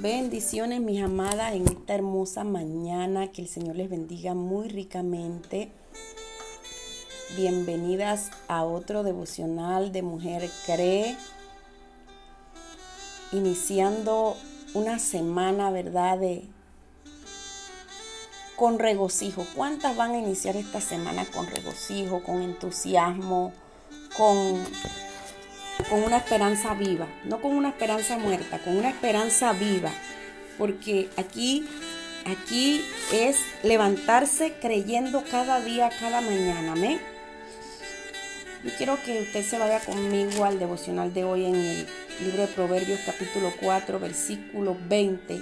[0.00, 3.30] Bendiciones, mis amadas, en esta hermosa mañana.
[3.32, 5.70] Que el Señor les bendiga muy ricamente.
[7.36, 11.18] Bienvenidas a otro devocional de Mujer Cree.
[13.32, 14.38] Iniciando
[14.72, 16.18] una semana, ¿verdad?
[16.18, 16.44] De,
[18.56, 19.44] con regocijo.
[19.54, 23.52] ¿Cuántas van a iniciar esta semana con regocijo, con entusiasmo,
[24.16, 24.64] con
[25.90, 29.90] con una esperanza viva, no con una esperanza muerta, con una esperanza viva,
[30.56, 31.66] porque aquí
[32.24, 37.00] aquí es levantarse creyendo cada día, cada mañana, amén.
[38.62, 41.86] Yo quiero que usted se vaya conmigo al devocional de hoy en el
[42.20, 45.40] libro de Proverbios capítulo 4, versículo 20,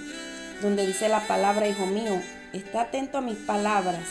[0.62, 2.23] donde dice la palabra, hijo mío,
[2.54, 4.04] está atento a mis palabras,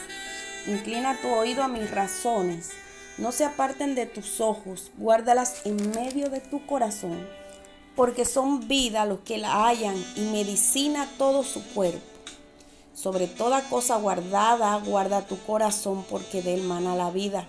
[0.67, 2.73] inclina tu oído a mis razones
[3.17, 7.27] no se aparten de tus ojos, guárdalas en medio de tu corazón,
[7.95, 12.05] porque son vida los que la hallan y medicina todo su cuerpo.
[12.93, 17.47] Sobre toda cosa guardada, guarda tu corazón, porque de él mana la vida.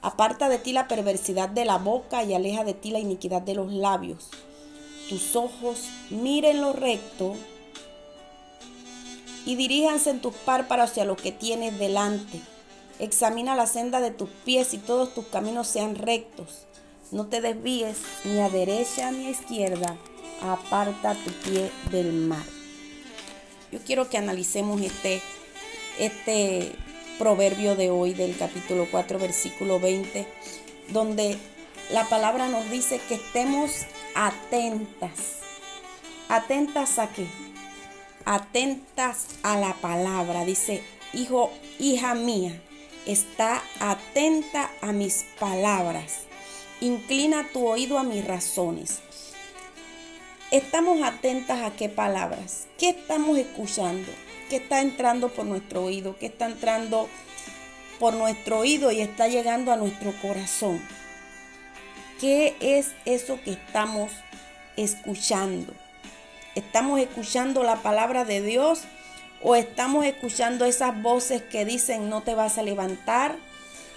[0.00, 3.54] Aparta de ti la perversidad de la boca y aleja de ti la iniquidad de
[3.54, 4.30] los labios.
[5.08, 7.34] Tus ojos miren lo recto
[9.44, 12.40] y diríjanse en tus párpados hacia lo que tienes delante
[12.98, 16.66] Examina la senda de tus pies y todos tus caminos sean rectos.
[17.10, 19.96] No te desvíes ni a derecha ni a izquierda.
[20.42, 22.44] Aparta tu pie del mar.
[23.72, 25.20] Yo quiero que analicemos este,
[25.98, 26.72] este
[27.18, 30.26] proverbio de hoy del capítulo 4, versículo 20,
[30.90, 31.36] donde
[31.90, 33.70] la palabra nos dice que estemos
[34.14, 35.38] atentas.
[36.28, 37.26] ¿Atentas a qué?
[38.24, 40.44] Atentas a la palabra.
[40.44, 42.60] Dice, hijo, hija mía,
[43.06, 46.22] está atenta a mis palabras.
[46.80, 49.00] Inclina tu oído a mis razones.
[50.50, 54.10] Estamos atentas a qué palabras, qué estamos escuchando,
[54.48, 57.08] qué está entrando por nuestro oído, qué está entrando
[57.98, 60.80] por nuestro oído y está llegando a nuestro corazón.
[62.20, 64.12] ¿Qué es eso que estamos
[64.76, 65.74] escuchando?
[66.54, 68.82] ¿Estamos escuchando la palabra de Dios
[69.44, 73.36] o estamos escuchando esas voces que dicen no te vas a levantar,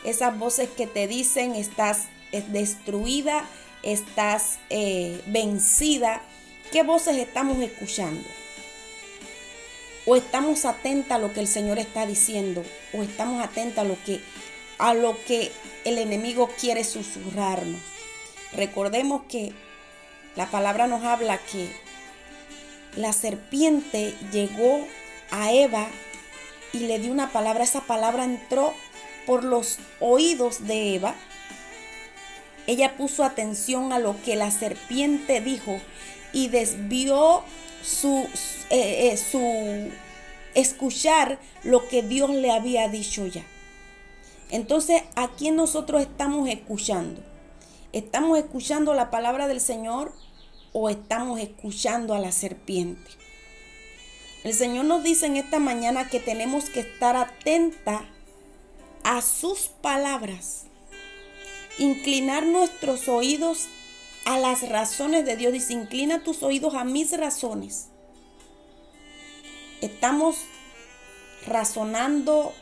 [0.04, 2.08] esas voces que te dicen estás
[2.50, 3.46] destruida,
[3.82, 6.22] estás eh, vencida.
[6.72, 8.28] ¿Qué voces estamos escuchando?
[10.06, 13.98] O estamos atentas a lo que el Señor está diciendo, o estamos atentas a lo
[14.06, 14.20] que
[14.78, 15.52] a lo que
[15.86, 17.82] el enemigo quiere susurrarnos.
[18.54, 19.54] Recordemos que
[20.36, 21.70] la palabra nos habla que
[22.96, 24.86] la serpiente llegó
[25.32, 25.88] a Eva
[26.74, 27.64] y le dio una palabra.
[27.64, 28.74] Esa palabra entró
[29.26, 31.16] por los oídos de Eva.
[32.66, 35.80] Ella puso atención a lo que la serpiente dijo
[36.34, 37.44] y desvió
[37.82, 38.28] su,
[38.70, 39.92] eh, eh, su
[40.54, 43.44] escuchar lo que Dios le había dicho ya.
[44.50, 47.22] Entonces, ¿a quién nosotros estamos escuchando?
[47.94, 50.14] ¿Estamos escuchando la palabra del Señor
[50.74, 53.12] o estamos escuchando a la serpiente?
[54.48, 58.06] El Señor nos dice en esta mañana que tenemos que estar atenta
[59.04, 60.68] a sus palabras,
[61.78, 63.68] inclinar nuestros oídos
[64.24, 65.52] a las razones de Dios.
[65.52, 67.90] Dice, inclina tus oídos a mis razones.
[69.82, 70.38] Estamos
[71.46, 72.54] razonando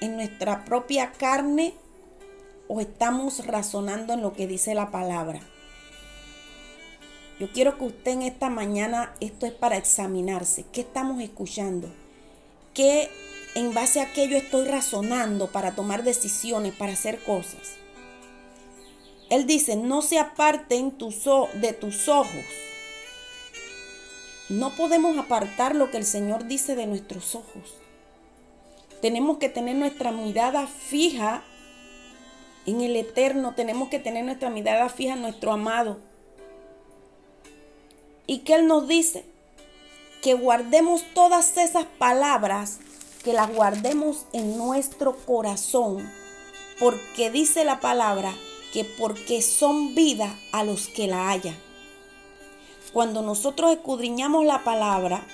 [0.00, 1.74] en nuestra propia carne
[2.68, 5.40] o estamos razonando en lo que dice la palabra.
[7.40, 11.90] Yo quiero que usted en esta mañana, esto es para examinarse, ¿qué estamos escuchando?
[12.74, 13.08] ¿Qué
[13.54, 17.76] en base a aquello estoy razonando para tomar decisiones, para hacer cosas?
[19.30, 21.24] Él dice, no se aparten tus,
[21.54, 22.44] de tus ojos.
[24.50, 27.74] No podemos apartar lo que el Señor dice de nuestros ojos.
[29.00, 31.42] Tenemos que tener nuestra mirada fija
[32.66, 33.54] en el eterno.
[33.54, 36.09] Tenemos que tener nuestra mirada fija en nuestro amado.
[38.30, 39.24] ¿Y que Él nos dice?
[40.22, 42.78] Que guardemos todas esas palabras,
[43.24, 46.08] que las guardemos en nuestro corazón,
[46.78, 48.32] porque dice la palabra
[48.72, 51.56] que porque son vida a los que la hallan.
[52.92, 55.26] Cuando nosotros escudriñamos la palabra,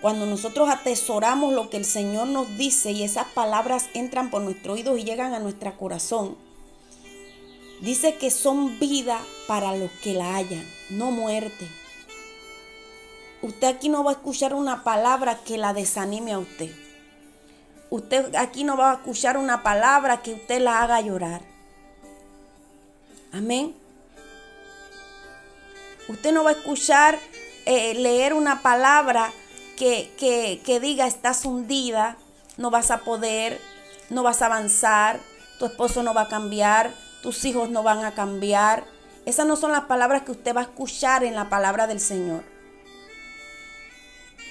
[0.00, 4.74] cuando nosotros atesoramos lo que el Señor nos dice y esas palabras entran por nuestro
[4.74, 6.36] oído y llegan a nuestro corazón,
[7.80, 11.79] dice que son vida para los que la hallan, no muerte.
[13.42, 16.70] Usted aquí no va a escuchar una palabra que la desanime a usted.
[17.88, 21.42] Usted aquí no va a escuchar una palabra que usted la haga llorar.
[23.32, 23.74] Amén.
[26.08, 27.18] Usted no va a escuchar
[27.64, 29.32] eh, leer una palabra
[29.76, 32.16] que, que, que diga estás hundida,
[32.58, 33.60] no vas a poder,
[34.10, 35.20] no vas a avanzar,
[35.58, 36.92] tu esposo no va a cambiar,
[37.22, 38.84] tus hijos no van a cambiar.
[39.24, 42.42] Esas no son las palabras que usted va a escuchar en la palabra del Señor.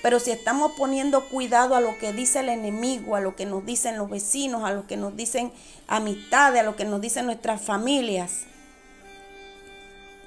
[0.01, 3.65] Pero si estamos poniendo cuidado a lo que dice el enemigo, a lo que nos
[3.65, 5.51] dicen los vecinos, a lo que nos dicen
[5.87, 8.45] amistades, a lo que nos dicen nuestras familias,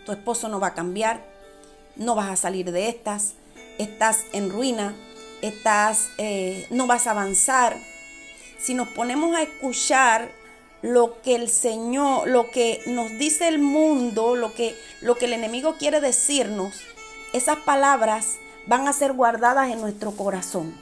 [0.05, 1.25] tu esposo no va a cambiar,
[1.97, 3.35] no vas a salir de estas,
[3.79, 4.95] estás en ruina,
[5.41, 7.77] estás, eh, no vas a avanzar.
[8.59, 10.31] Si nos ponemos a escuchar
[10.83, 15.33] lo que el Señor, lo que nos dice el mundo, lo que, lo que el
[15.33, 16.83] enemigo quiere decirnos,
[17.33, 18.37] esas palabras
[18.67, 20.75] van a ser guardadas en nuestro corazón.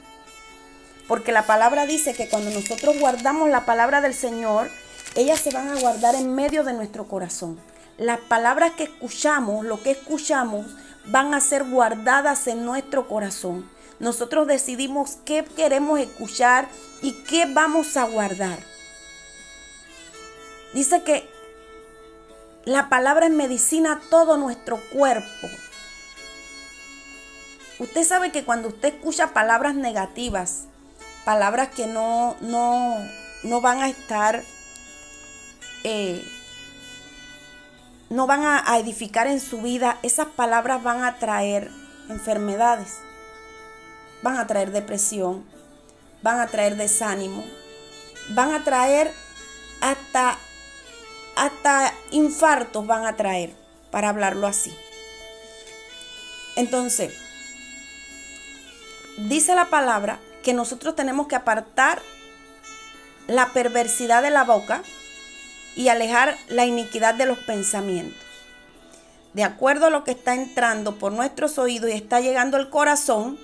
[1.07, 4.69] Porque la palabra dice que cuando nosotros guardamos la palabra del Señor,
[5.15, 7.59] ellas se van a guardar en medio de nuestro corazón.
[7.97, 10.65] Las palabras que escuchamos, lo que escuchamos,
[11.05, 13.69] van a ser guardadas en nuestro corazón.
[13.99, 16.67] Nosotros decidimos qué queremos escuchar
[17.01, 18.59] y qué vamos a guardar.
[20.73, 21.29] Dice que
[22.65, 25.47] la palabra es medicina a todo nuestro cuerpo.
[27.81, 30.65] Usted sabe que cuando usted escucha palabras negativas,
[31.25, 32.95] palabras que no, no,
[33.41, 34.43] no van a estar,
[35.83, 36.23] eh,
[38.11, 41.71] no van a, edificar en su vida, esas palabras van a traer
[42.07, 42.97] enfermedades,
[44.21, 45.43] van a traer depresión,
[46.21, 47.43] van a traer desánimo,
[48.35, 49.11] van a traer
[49.81, 50.37] hasta,
[51.35, 53.55] hasta infartos van a traer,
[53.89, 54.71] para hablarlo así.
[56.55, 57.30] Entonces,
[59.17, 62.01] dice la palabra que nosotros tenemos que apartar
[63.27, 64.83] la perversidad de la boca
[65.75, 68.19] y alejar la iniquidad de los pensamientos.
[69.33, 73.39] De acuerdo a lo que está entrando por nuestros oídos y está llegando al corazón,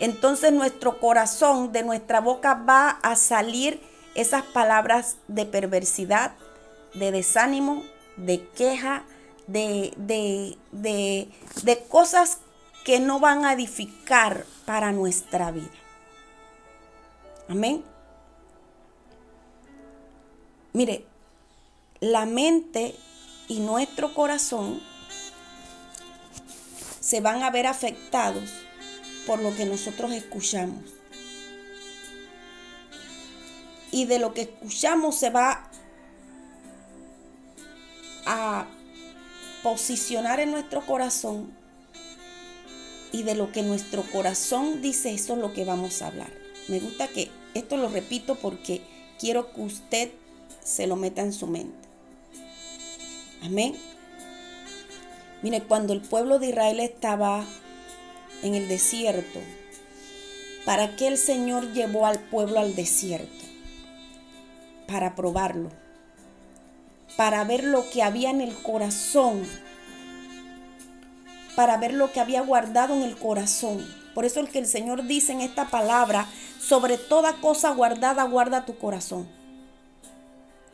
[0.00, 3.80] entonces nuestro corazón, de nuestra boca va a salir
[4.14, 6.32] esas palabras de perversidad,
[6.94, 7.82] de desánimo,
[8.16, 9.04] de queja,
[9.46, 11.28] de, de, de,
[11.62, 12.38] de cosas
[12.84, 15.70] que no van a edificar para nuestra vida.
[17.48, 17.84] Amén.
[20.72, 21.04] Mire,
[22.00, 22.96] la mente
[23.48, 24.80] y nuestro corazón
[27.00, 28.50] se van a ver afectados
[29.26, 30.82] por lo que nosotros escuchamos.
[33.90, 35.68] Y de lo que escuchamos se va
[38.24, 38.66] a
[39.62, 41.61] posicionar en nuestro corazón
[43.12, 46.30] y de lo que nuestro corazón dice, eso es lo que vamos a hablar.
[46.68, 48.80] Me gusta que esto lo repito porque
[49.18, 50.10] quiero que usted
[50.64, 51.88] se lo meta en su mente.
[53.42, 53.76] Amén.
[55.42, 57.44] Mire, cuando el pueblo de Israel estaba
[58.42, 59.40] en el desierto,
[60.64, 63.44] ¿para qué el Señor llevó al pueblo al desierto?
[64.86, 65.70] Para probarlo,
[67.16, 69.44] para ver lo que había en el corazón
[71.56, 73.86] para ver lo que había guardado en el corazón.
[74.14, 76.26] Por eso el que el Señor dice en esta palabra,
[76.60, 79.28] sobre toda cosa guardada, guarda tu corazón.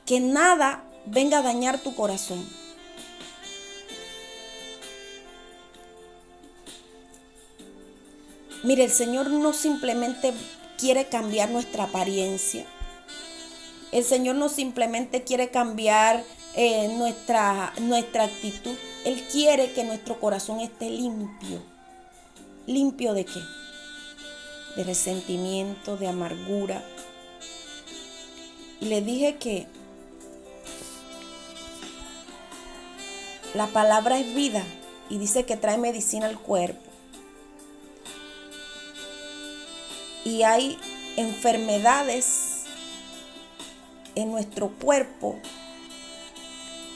[0.05, 2.45] Que nada venga a dañar tu corazón.
[8.65, 10.35] Mire, el Señor no simplemente
[10.79, 12.67] quiere cambiar nuestra apariencia.
[13.93, 18.75] El Señor no simplemente quiere cambiar eh, nuestra, nuestra actitud.
[19.09, 21.63] Él quiere que nuestro corazón esté limpio.
[22.67, 23.41] ¿Limpio de qué?
[24.77, 26.85] De resentimiento, de amargura.
[28.83, 29.67] Y le dije que
[33.55, 34.63] la palabra es vida
[35.09, 36.91] y dice que trae medicina al cuerpo.
[40.27, 40.79] Y hay
[41.17, 42.65] enfermedades
[44.15, 45.41] en nuestro cuerpo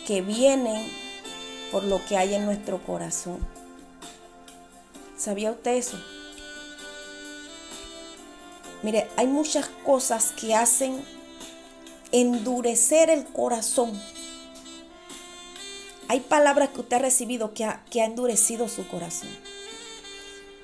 [0.07, 1.02] que vienen
[1.73, 3.39] por lo que hay en nuestro corazón.
[5.17, 5.99] ¿Sabía usted eso?
[8.83, 11.03] Mire, hay muchas cosas que hacen
[12.11, 13.99] endurecer el corazón.
[16.09, 19.31] Hay palabras que usted ha recibido que ha, que endurecido su corazón.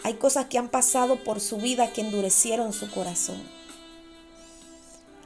[0.04, 3.40] Hay cosas que han pasado por su vida que endurecieron su corazón.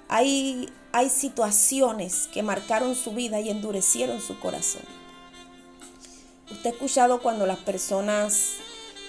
[0.08, 5.01] Hay, hay situaciones que marcaron su vida y endurecieron su corazón.
[6.50, 8.54] Usted ha escuchado cuando las personas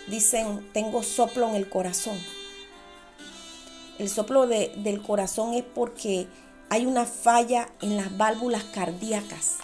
[0.08, 2.18] dicen, tengo soplo en el corazón.
[4.00, 6.28] El soplo del corazón es porque
[6.70, 9.58] hay una falla en las válvulas cardíacas.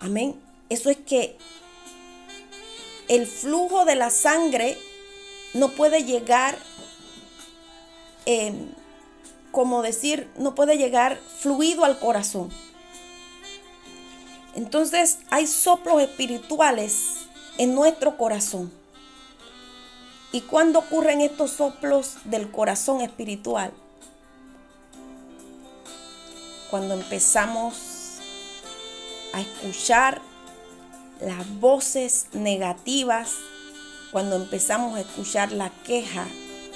[0.00, 0.40] Amén.
[0.68, 1.38] Eso es que
[3.08, 4.78] el flujo de la sangre
[5.54, 6.58] no puede llegar,
[8.26, 8.68] em,
[9.52, 12.50] como decir, no puede llegar fluido al corazón.
[14.54, 17.24] Entonces hay soplos espirituales
[17.58, 18.72] en nuestro corazón.
[20.32, 23.72] ¿Y cuándo ocurren estos soplos del corazón espiritual?
[26.70, 27.74] Cuando empezamos
[29.32, 30.20] a escuchar
[31.20, 33.32] las voces negativas,
[34.10, 36.26] cuando empezamos a escuchar la queja,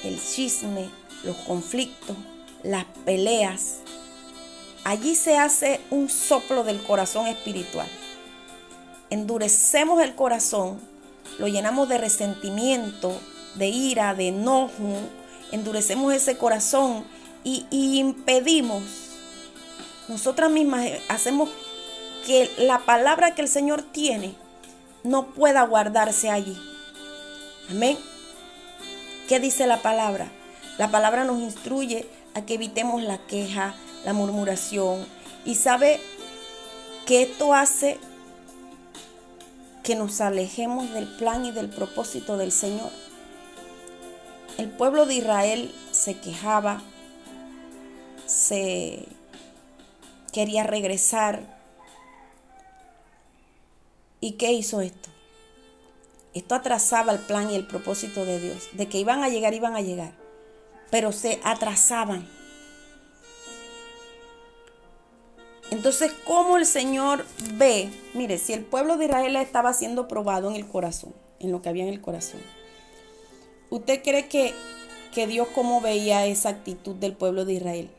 [0.05, 0.89] el chisme,
[1.25, 2.17] los conflictos,
[2.63, 3.79] las peleas,
[4.89, 7.87] allí se hace un soplo del corazón espiritual.
[9.11, 10.81] Endurecemos el corazón,
[11.39, 13.21] lo llenamos de resentimiento,
[13.57, 14.97] de ira, de enojo,
[15.53, 17.05] endurecemos ese corazón
[17.45, 18.83] y, impedimos,
[20.09, 21.51] nosotras mismas hacemos
[22.25, 24.35] que la palabra que el Señor tiene
[25.05, 26.57] no pueda guardarse allí.
[27.71, 27.99] Amén.
[29.29, 30.29] ¿Qué dice la palabra?
[30.79, 33.75] La palabra nos instruye a que evitemos la queja,
[34.05, 35.07] la murmuración
[35.45, 36.01] y sabe
[37.07, 37.99] que esto hace
[39.83, 42.91] que nos alejemos del plan y del propósito del Señor.
[44.59, 46.83] El pueblo de Israel se quejaba,
[48.27, 49.07] se
[50.33, 51.41] quería regresar.
[54.21, 55.09] ¿Y qué hizo esto?
[56.35, 59.75] Esto atrasaba el plan y el propósito de Dios, de que iban a llegar, iban
[59.75, 60.13] a llegar,
[60.91, 62.29] pero se atrasaban.
[65.71, 67.91] Entonces, ¿cómo el Señor ve?
[68.15, 71.69] Mire, si el pueblo de Israel estaba siendo probado en el corazón, en lo que
[71.69, 72.41] había en el corazón,
[73.71, 74.55] ¿usted cree que,
[75.15, 77.91] que Dios cómo veía esa actitud del pueblo de Israel?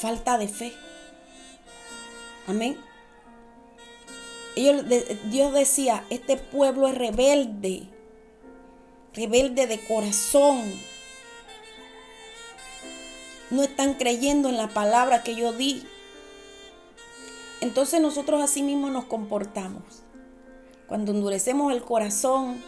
[0.00, 0.72] Falta de fe.
[2.46, 2.76] Amén.
[5.30, 7.84] Dios decía, este pueblo es rebelde,
[9.14, 10.62] rebelde de corazón.
[13.50, 15.86] No están creyendo en la palabra que yo di.
[17.60, 19.82] Entonces nosotros así mismo nos comportamos.
[20.86, 22.62] Cuando endurecemos el corazón,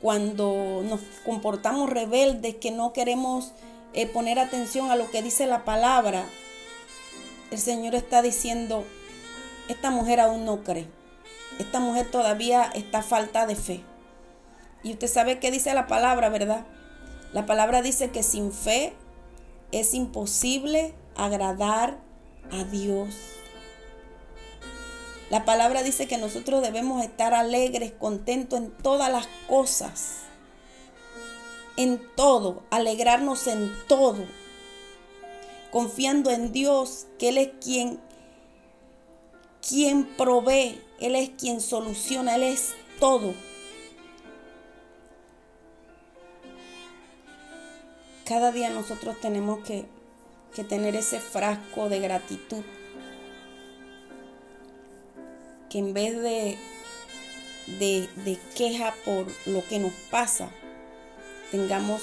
[0.00, 3.52] cuando nos comportamos rebeldes, que no queremos
[3.92, 6.24] eh, poner atención a lo que dice la palabra,
[7.50, 8.84] el Señor está diciendo,
[9.68, 10.88] esta mujer aún no cree.
[11.58, 13.82] Esta mujer todavía está falta de fe.
[14.82, 16.66] Y usted sabe qué dice la palabra, ¿verdad?
[17.32, 18.92] La palabra dice que sin fe
[19.72, 21.98] es imposible agradar
[22.52, 23.35] a Dios.
[25.30, 30.18] La palabra dice que nosotros debemos estar alegres, contentos en todas las cosas.
[31.76, 34.24] En todo, alegrarnos en todo.
[35.72, 38.00] Confiando en Dios, que Él es quien,
[39.68, 43.34] quien provee, Él es quien soluciona, Él es todo.
[48.24, 49.86] Cada día nosotros tenemos que,
[50.54, 52.62] que tener ese frasco de gratitud
[55.78, 56.56] en vez de,
[57.78, 60.48] de, queja por lo que nos pasa,
[61.50, 62.00] tengamos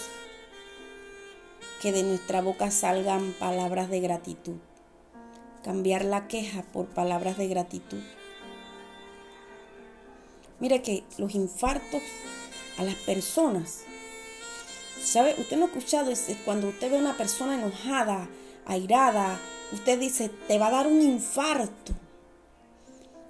[1.81, 4.57] que de nuestra boca salgan palabras de gratitud.
[5.63, 8.01] Cambiar la queja por palabras de gratitud.
[10.59, 12.03] Mire que los infartos
[12.77, 13.85] a las personas,
[15.03, 15.33] ¿sabe?
[15.39, 16.11] Usted no ha escuchado,
[16.45, 18.29] cuando usted ve a una persona enojada,
[18.67, 19.39] airada,
[19.71, 22.02] usted dice, te va a dar un infarto.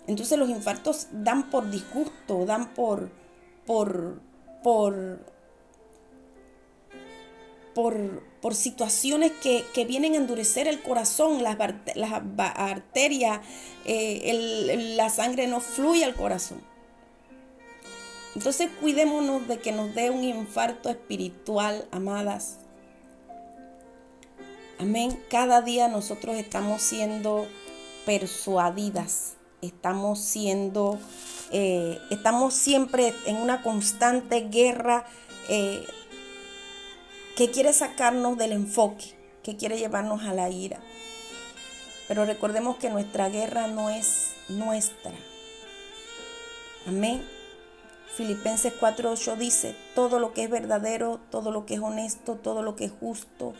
[0.07, 3.10] Entonces los infartos dan por disgusto, dan por,
[3.65, 4.19] por,
[4.63, 5.19] por,
[7.74, 11.57] por, situaciones que, vienen a endurecer el corazón, las,
[11.95, 13.39] las arterias,
[13.86, 16.62] eh, la sangre no fluye al corazón.
[18.36, 22.57] Entonces cuidémonos de que nos dé un infarto espiritual, amadas.
[24.79, 25.17] Amén.
[25.29, 27.48] Cada día nosotros estamos siendo
[28.05, 31.00] persuadidas estamos siendo,
[31.51, 35.05] eh, estamos siempre en una constante guerra
[35.50, 35.86] eh,
[37.36, 40.79] que quiere sacarnos del enfoque, que quiere llevarnos a la ira.
[42.08, 45.13] Pero recordemos que nuestra guerra no es nuestra.
[46.86, 47.24] Amén.
[48.15, 52.75] Filipenses 4:8 dice, todo lo que es verdadero, todo lo que es honesto, todo lo
[52.75, 53.53] que es justo,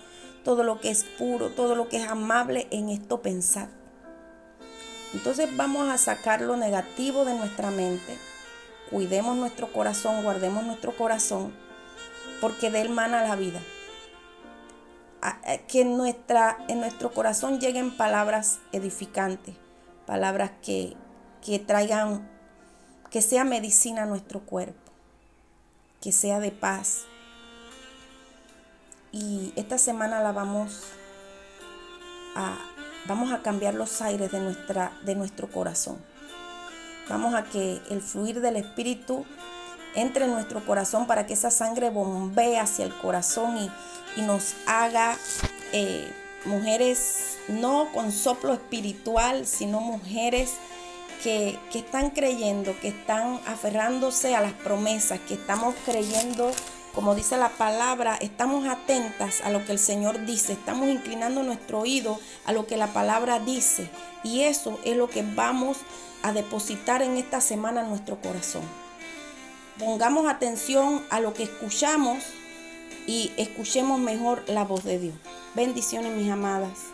[0.44, 3.70] todo lo que es puro, todo lo que es amable, en esto pensar.
[5.14, 8.18] Entonces vamos a sacar lo negativo de nuestra mente.
[8.90, 11.54] Cuidemos nuestro corazón, guardemos nuestro corazón,
[12.42, 13.62] porque de él mana la vida.
[15.68, 19.56] Que en, nuestra, en nuestro corazón lleguen palabras edificantes,
[20.06, 20.98] palabras que,
[21.42, 22.30] que traigan,
[23.10, 24.92] que sea medicina a nuestro cuerpo.
[26.02, 27.06] que sea de paz.
[29.14, 30.82] Y esta semana la vamos
[32.36, 32.58] a,
[33.06, 35.98] vamos a cambiar los aires de, nuestra, de nuestro corazón.
[37.10, 39.26] Vamos a que el fluir del Espíritu
[39.96, 43.70] entre en nuestro corazón para que esa sangre bombee hacia el corazón y,
[44.22, 45.18] nos haga
[45.72, 46.08] eh,
[46.46, 50.54] mujeres no con soplo espiritual, sino mujeres
[51.24, 56.52] que, que, están creyendo, que están aferrándose a las promesas, que estamos creyendo,
[56.94, 61.80] como dice la palabra, estamos atentas a lo que el Señor dice, estamos inclinando nuestro
[61.80, 63.90] oído a lo que la palabra dice.
[64.24, 65.78] Y eso es lo que vamos
[66.22, 68.62] a depositar en esta semana en nuestro corazón.
[69.80, 72.24] Pongamos atención a lo que escuchamos
[73.08, 75.16] y escuchemos mejor la voz de Dios.
[75.56, 76.92] Bendiciones mis amadas.